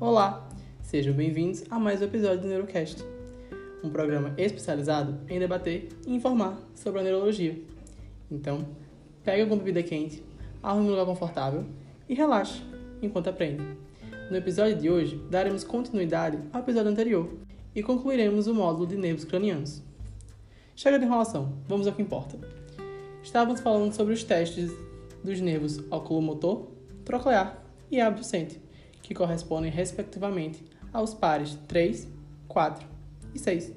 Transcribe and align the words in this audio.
Olá, 0.00 0.48
sejam 0.80 1.12
bem-vindos 1.12 1.64
a 1.68 1.76
mais 1.76 2.00
um 2.00 2.04
episódio 2.04 2.42
do 2.42 2.46
Neurocast, 2.46 3.04
um 3.82 3.90
programa 3.90 4.32
especializado 4.38 5.18
em 5.28 5.40
debater 5.40 5.88
e 6.06 6.14
informar 6.14 6.56
sobre 6.72 7.00
a 7.00 7.02
neurologia. 7.02 7.60
Então, 8.30 8.64
pegue 9.24 9.42
alguma 9.42 9.60
bebida 9.60 9.82
quente, 9.82 10.22
arrume 10.62 10.86
um 10.86 10.90
lugar 10.90 11.04
confortável 11.04 11.64
e 12.08 12.14
relaxe 12.14 12.62
enquanto 13.02 13.26
aprende. 13.26 13.60
No 14.30 14.36
episódio 14.36 14.76
de 14.76 14.88
hoje, 14.88 15.20
daremos 15.28 15.64
continuidade 15.64 16.38
ao 16.52 16.60
episódio 16.60 16.92
anterior 16.92 17.28
e 17.74 17.82
concluiremos 17.82 18.46
o 18.46 18.54
módulo 18.54 18.86
de 18.86 18.96
nervos 18.96 19.24
cranianos. 19.24 19.82
Chega 20.76 20.96
de 20.96 21.06
enrolação, 21.06 21.54
vamos 21.66 21.88
ao 21.88 21.92
que 21.92 22.02
importa. 22.02 22.38
Estávamos 23.20 23.60
falando 23.60 23.92
sobre 23.92 24.14
os 24.14 24.22
testes 24.22 24.70
dos 25.24 25.40
nervos 25.40 25.80
oculomotor, 25.90 26.68
troclear 27.04 27.60
e 27.90 28.00
abducente, 28.00 28.67
que 29.08 29.14
correspondem 29.14 29.70
respectivamente 29.70 30.62
aos 30.92 31.14
pares 31.14 31.58
3, 31.66 32.06
4 32.46 32.86
e 33.34 33.38
6. 33.38 33.72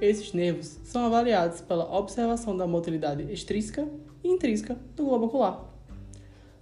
Esses 0.00 0.32
nervos 0.32 0.80
são 0.82 1.04
avaliados 1.04 1.60
pela 1.60 1.84
observação 1.94 2.56
da 2.56 2.66
motilidade 2.66 3.30
extrínseca 3.30 3.86
e 4.24 4.28
intrínseca 4.30 4.78
do 4.96 5.04
globo 5.04 5.26
ocular. 5.26 5.62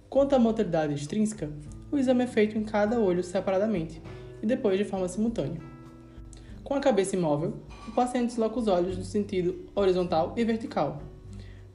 Quanto 0.09 0.35
à 0.35 0.39
motilidade 0.39 0.93
extrínseca, 0.93 1.49
o 1.89 1.97
exame 1.97 2.25
é 2.25 2.27
feito 2.27 2.57
em 2.57 2.65
cada 2.65 2.99
olho 2.99 3.23
separadamente 3.23 4.01
e 4.43 4.45
depois 4.45 4.77
de 4.77 4.83
forma 4.83 5.07
simultânea. 5.07 5.61
Com 6.65 6.73
a 6.73 6.81
cabeça 6.81 7.15
imóvel, 7.15 7.53
o 7.87 7.93
paciente 7.93 8.27
desloca 8.27 8.59
os 8.59 8.67
olhos 8.67 8.97
no 8.97 9.05
sentido 9.05 9.69
horizontal 9.73 10.33
e 10.35 10.43
vertical. 10.43 11.01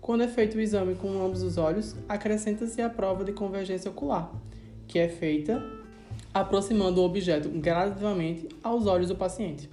Quando 0.02 0.22
é 0.22 0.28
feito 0.28 0.58
o 0.58 0.60
exame 0.60 0.94
com 0.96 1.24
ambos 1.24 1.42
os 1.42 1.56
olhos, 1.56 1.96
acrescenta-se 2.06 2.82
a 2.82 2.90
prova 2.90 3.24
de 3.24 3.32
convergência 3.32 3.90
ocular, 3.90 4.30
que 4.86 4.98
é 4.98 5.08
feita 5.08 5.79
aproximando 6.32 7.00
o 7.00 7.04
objeto 7.04 7.48
gradativamente 7.48 8.48
aos 8.62 8.86
olhos 8.86 9.08
do 9.08 9.16
paciente. 9.16 9.68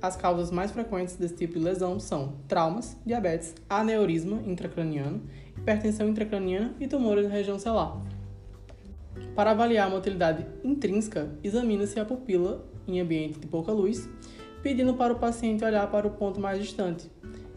As 0.00 0.16
causas 0.16 0.50
mais 0.50 0.72
frequentes 0.72 1.16
desse 1.16 1.36
tipo 1.36 1.54
de 1.54 1.64
lesão 1.64 2.00
são 2.00 2.34
traumas, 2.48 2.96
diabetes, 3.06 3.54
aneurisma 3.68 4.42
intracraniano, 4.44 5.22
hipertensão 5.56 6.08
intracraniana 6.08 6.74
e 6.80 6.88
tumores 6.88 7.28
na 7.28 7.30
região 7.30 7.58
celular. 7.58 8.02
Para 9.36 9.52
avaliar 9.52 9.86
a 9.86 9.90
motilidade 9.90 10.44
intrínseca, 10.64 11.30
examina-se 11.42 12.00
a 12.00 12.04
pupila 12.04 12.66
em 12.88 13.00
ambiente 13.00 13.38
de 13.38 13.46
pouca 13.46 13.70
luz, 13.70 14.08
pedindo 14.62 14.94
para 14.94 15.12
o 15.12 15.18
paciente 15.18 15.64
olhar 15.64 15.88
para 15.90 16.06
o 16.06 16.10
ponto 16.10 16.40
mais 16.40 16.58
distante. 16.58 17.08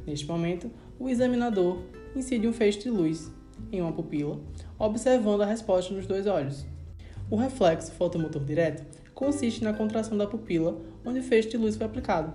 Neste 0.06 0.28
momento, 0.28 0.70
o 1.00 1.10
examinador 1.10 1.80
incide 2.16 2.48
um 2.48 2.54
feixe 2.54 2.80
de 2.80 2.90
luz 2.90 3.34
em 3.72 3.82
uma 3.82 3.92
pupila, 3.92 4.40
observando 4.78 5.42
a 5.42 5.46
resposta 5.46 5.94
nos 5.94 6.06
dois 6.06 6.28
olhos. 6.28 6.75
O 7.28 7.36
reflexo 7.36 7.92
fotomotor 7.94 8.44
direto 8.44 8.86
consiste 9.16 9.64
na 9.64 9.74
contração 9.74 10.16
da 10.16 10.28
pupila 10.28 10.80
onde 11.04 11.20
o 11.20 11.24
feixe 11.24 11.50
de 11.50 11.58
luz 11.58 11.76
foi 11.76 11.88
aplicado. 11.88 12.34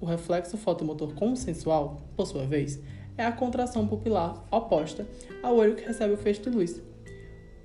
O 0.00 0.04
reflexo 0.04 0.56
fotomotor 0.56 1.14
consensual, 1.14 1.98
por 2.16 2.26
sua 2.26 2.44
vez, 2.44 2.80
é 3.16 3.24
a 3.24 3.30
contração 3.30 3.86
pupilar 3.86 4.44
oposta 4.50 5.06
ao 5.44 5.56
olho 5.56 5.76
que 5.76 5.86
recebe 5.86 6.14
o 6.14 6.16
feixe 6.16 6.42
de 6.42 6.50
luz. 6.50 6.82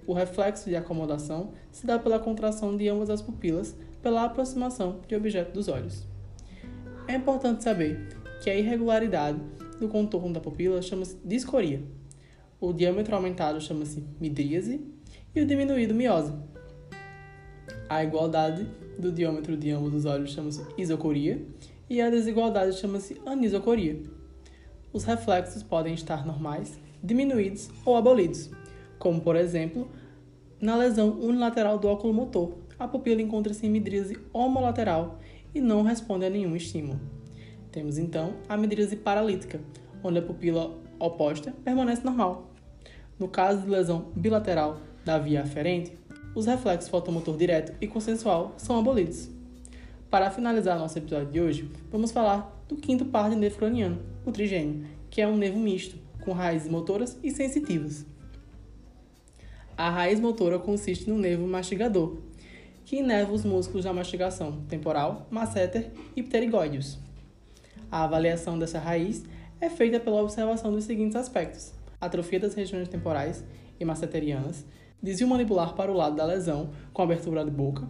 O 0.05 0.13
reflexo 0.13 0.69
de 0.69 0.75
acomodação 0.75 1.51
se 1.71 1.87
dá 1.87 1.97
pela 1.97 2.19
contração 2.19 2.77
de 2.77 2.87
ambas 2.87 3.09
as 3.09 3.23
pupilas 3.23 3.75
pela 3.99 4.23
aproximação 4.23 4.99
de 5.07 5.15
objeto 5.15 5.51
dos 5.51 5.67
olhos. 5.67 6.07
É 7.07 7.15
importante 7.15 7.63
saber 7.63 8.07
que 8.43 8.51
a 8.51 8.55
irregularidade 8.55 9.39
do 9.79 9.87
contorno 9.87 10.31
da 10.31 10.39
pupila 10.39 10.79
chama-se 10.79 11.17
discoria. 11.25 11.81
O 12.59 12.71
diâmetro 12.71 13.15
aumentado 13.15 13.59
chama-se 13.59 14.03
midríase 14.19 14.79
e 15.35 15.41
o 15.41 15.45
diminuído 15.45 15.93
miose. 15.93 16.33
A 17.89 18.03
igualdade 18.03 18.67
do 18.97 19.11
diâmetro 19.11 19.55
de 19.57 19.71
ambos 19.71 19.93
os 19.93 20.05
olhos 20.05 20.31
chama-se 20.31 20.61
isocoria 20.77 21.45
e 21.89 22.01
a 22.01 22.09
desigualdade 22.09 22.77
chama-se 22.77 23.19
anisocoria. 23.25 24.01
Os 24.93 25.03
reflexos 25.03 25.63
podem 25.63 25.93
estar 25.93 26.25
normais, 26.25 26.79
diminuídos 27.01 27.69
ou 27.85 27.95
abolidos, 27.95 28.49
como 28.99 29.21
por 29.21 29.35
exemplo, 29.35 29.89
na 30.61 30.75
lesão 30.75 31.19
unilateral 31.19 31.79
do 31.79 31.87
óculo 31.87 32.13
motor, 32.13 32.55
a 32.77 32.87
pupila 32.87 33.21
encontra-se 33.21 33.65
em 33.65 33.69
midríase 33.69 34.17
homolateral 34.33 35.19
e 35.55 35.61
não 35.61 35.81
responde 35.81 36.25
a 36.25 36.29
nenhum 36.29 36.55
estímulo. 36.55 36.99
Temos 37.71 37.97
então 37.97 38.33
a 38.47 38.57
midríase 38.57 38.95
paralítica, 38.95 39.59
onde 40.03 40.19
a 40.19 40.21
pupila 40.21 40.77
oposta 40.99 41.53
permanece 41.63 42.03
normal. 42.03 42.51
No 43.17 43.27
caso 43.27 43.61
de 43.61 43.69
lesão 43.69 44.11
bilateral 44.15 44.81
da 45.03 45.17
via 45.17 45.41
aferente, 45.41 45.97
os 46.33 46.45
reflexos 46.45 46.89
fotomotor 46.89 47.35
direto 47.37 47.73
e 47.81 47.87
consensual 47.87 48.53
são 48.57 48.79
abolidos. 48.79 49.29
Para 50.09 50.29
finalizar 50.29 50.77
nosso 50.77 50.97
episódio 50.97 51.31
de 51.31 51.41
hoje, 51.41 51.71
vamos 51.89 52.11
falar 52.11 52.61
do 52.67 52.75
quinto 52.75 53.05
par 53.05 53.29
de 53.29 53.35
nervo 53.35 53.57
craniano, 53.57 53.99
o 54.25 54.31
trigêmeo, 54.31 54.85
que 55.09 55.21
é 55.21 55.27
um 55.27 55.37
nervo 55.37 55.59
misto, 55.59 55.97
com 56.21 56.31
raízes 56.31 56.69
motoras 56.69 57.17
e 57.23 57.31
sensitivas. 57.31 58.05
A 59.77 59.89
raiz 59.89 60.19
motora 60.19 60.59
consiste 60.59 61.09
no 61.09 61.17
nervo 61.17 61.47
mastigador, 61.47 62.17
que 62.85 62.97
inerva 62.97 63.31
os 63.31 63.43
músculos 63.43 63.85
da 63.85 63.93
mastigação 63.93 64.61
temporal, 64.67 65.27
masseter 65.31 65.91
e 66.15 66.21
pterigóideos. 66.21 66.99
A 67.89 68.03
avaliação 68.03 68.59
dessa 68.59 68.79
raiz 68.79 69.23
é 69.59 69.69
feita 69.69 69.99
pela 69.99 70.21
observação 70.21 70.71
dos 70.71 70.83
seguintes 70.83 71.15
aspectos: 71.15 71.73
atrofia 71.99 72.39
das 72.39 72.53
regiões 72.53 72.87
temporais 72.87 73.43
e 73.79 73.85
masseterianas, 73.85 74.65
desvio 75.01 75.27
mandibular 75.27 75.73
para 75.73 75.91
o 75.91 75.95
lado 75.95 76.15
da 76.15 76.25
lesão 76.25 76.69
com 76.93 77.01
abertura 77.01 77.43
de 77.43 77.51
boca, 77.51 77.87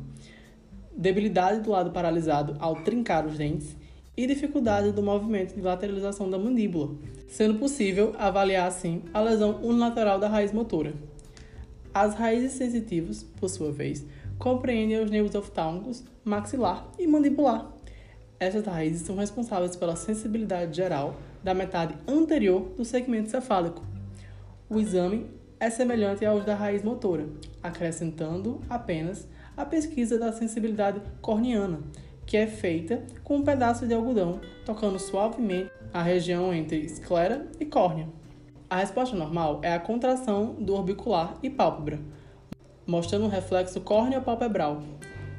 debilidade 0.95 1.61
do 1.61 1.71
lado 1.71 1.91
paralisado 1.91 2.55
ao 2.59 2.75
trincar 2.83 3.25
os 3.25 3.37
dentes 3.37 3.75
e 4.15 4.27
dificuldade 4.27 4.91
do 4.91 5.01
movimento 5.01 5.55
de 5.55 5.61
lateralização 5.61 6.29
da 6.29 6.37
mandíbula, 6.37 6.95
sendo 7.27 7.55
possível 7.55 8.13
avaliar 8.17 8.67
assim 8.67 9.03
a 9.13 9.21
lesão 9.21 9.59
unilateral 9.63 10.19
da 10.19 10.27
raiz 10.27 10.51
motora. 10.51 10.93
As 11.93 12.15
raízes 12.15 12.53
sensitivas, 12.53 13.23
por 13.23 13.49
sua 13.49 13.71
vez, 13.71 14.05
compreendem 14.37 15.01
os 15.01 15.11
nervos 15.11 15.35
oftálmicos, 15.35 16.03
maxilar 16.23 16.87
e 16.97 17.05
mandibular. 17.05 17.71
Essas 18.39 18.65
raízes 18.65 19.01
são 19.01 19.15
responsáveis 19.17 19.75
pela 19.75 19.95
sensibilidade 19.95 20.75
geral 20.75 21.15
da 21.43 21.53
metade 21.53 21.95
anterior 22.07 22.71
do 22.75 22.83
segmento 22.85 23.29
cefálico. 23.29 23.83
O 24.69 24.79
exame 24.79 25.25
é 25.61 25.69
semelhante 25.69 26.25
aos 26.25 26.43
da 26.43 26.55
raiz 26.55 26.81
motora, 26.81 27.27
acrescentando 27.61 28.59
apenas 28.67 29.27
a 29.55 29.63
pesquisa 29.63 30.17
da 30.17 30.33
sensibilidade 30.33 30.99
corneana, 31.21 31.81
que 32.25 32.35
é 32.35 32.47
feita 32.47 33.03
com 33.23 33.37
um 33.37 33.43
pedaço 33.43 33.85
de 33.85 33.93
algodão 33.93 34.41
tocando 34.65 34.97
suavemente 34.97 35.69
a 35.93 36.01
região 36.01 36.51
entre 36.51 36.79
esclera 36.79 37.47
e 37.59 37.65
córnea. 37.65 38.09
A 38.67 38.77
resposta 38.77 39.15
normal 39.15 39.59
é 39.61 39.71
a 39.71 39.79
contração 39.79 40.55
do 40.55 40.73
orbicular 40.73 41.37
e 41.43 41.49
pálpebra, 41.49 41.99
mostrando 42.87 43.25
um 43.25 43.29
reflexo 43.29 43.81
córneo-palpebral. 43.81 44.81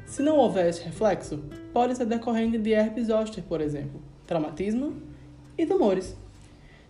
Se 0.05 0.23
não 0.23 0.37
houver 0.37 0.69
esse 0.69 0.83
reflexo, 0.83 1.43
pode 1.73 1.97
ser 1.97 2.05
decorrente 2.05 2.57
de 2.57 2.71
herpes 2.71 3.07
zoster, 3.07 3.43
por 3.43 3.59
exemplo, 3.59 4.01
traumatismo 4.25 4.93
e 5.57 5.65
tumores. 5.65 6.15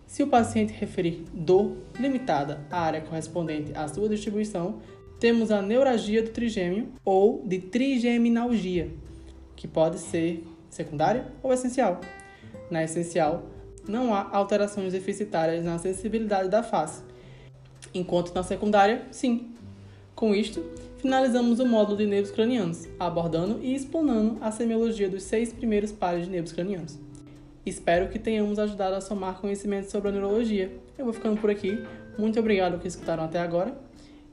Se 0.06 0.22
o 0.22 0.26
paciente 0.26 0.72
referir 0.72 1.24
dor 1.32 1.76
limitada 1.98 2.64
à 2.70 2.80
área 2.80 3.00
correspondente 3.00 3.72
à 3.74 3.88
sua 3.88 4.08
distribuição, 4.08 4.80
temos 5.18 5.50
a 5.50 5.62
neuralgia 5.62 6.22
do 6.22 6.30
trigêmeo 6.30 6.88
ou 7.04 7.42
de 7.46 7.58
trigeminalgia, 7.58 8.90
que 9.56 9.66
pode 9.66 9.98
ser 9.98 10.44
secundária 10.68 11.32
ou 11.42 11.52
essencial. 11.52 12.00
Na 12.70 12.84
essencial, 12.84 13.44
não 13.88 14.14
há 14.14 14.28
alterações 14.32 14.92
deficitárias 14.92 15.64
na 15.64 15.78
sensibilidade 15.78 16.48
da 16.48 16.62
face, 16.62 17.02
enquanto 17.92 18.34
na 18.34 18.42
secundária, 18.42 19.06
sim. 19.10 19.50
Com 20.14 20.34
isto, 20.34 20.64
finalizamos 20.98 21.58
o 21.58 21.66
módulo 21.66 21.98
de 21.98 22.06
nervos 22.06 22.30
cranianos, 22.30 22.88
abordando 23.00 23.60
e 23.62 23.74
explanando 23.74 24.38
a 24.40 24.50
semiologia 24.50 25.08
dos 25.08 25.22
seis 25.24 25.52
primeiros 25.52 25.90
pares 25.90 26.24
de 26.24 26.30
nervos 26.30 26.52
cranianos. 26.52 26.98
Espero 27.64 28.08
que 28.08 28.18
tenhamos 28.18 28.58
ajudado 28.58 28.94
a 28.94 29.00
somar 29.00 29.40
conhecimento 29.40 29.90
sobre 29.90 30.08
a 30.08 30.12
neurologia. 30.12 30.70
Eu 30.98 31.04
vou 31.04 31.14
ficando 31.14 31.40
por 31.40 31.50
aqui. 31.50 31.82
Muito 32.18 32.38
obrigado 32.38 32.78
por 32.78 32.86
escutaram 32.86 33.24
até 33.24 33.38
agora 33.38 33.74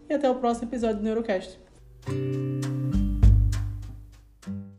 e 0.09 0.13
até 0.13 0.29
o 0.29 0.35
próximo 0.35 0.67
episódio 0.67 0.97
do 0.97 1.03
Neurocast. 1.03 1.57